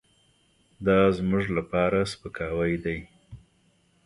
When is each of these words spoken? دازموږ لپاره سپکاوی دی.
دازموږ 0.85 1.45
لپاره 1.57 1.99
سپکاوی 2.11 2.73
دی. 2.83 2.97